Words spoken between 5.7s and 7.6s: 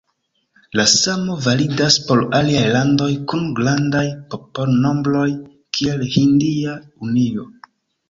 kiel Hindia Unio.